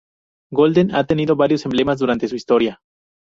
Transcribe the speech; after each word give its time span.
Golden 0.51 0.91
ha 0.95 1.03
tenido 1.05 1.35
varios 1.35 1.63
emblemas 1.65 1.99
durante 1.99 2.27
su 2.27 2.35
historia. 2.35 2.79